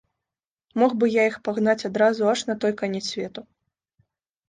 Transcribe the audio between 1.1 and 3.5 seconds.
я іх пагнаць адразу аж на той канец свету.